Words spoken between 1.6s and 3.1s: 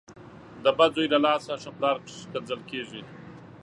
ښه پلار کنځل کېږي.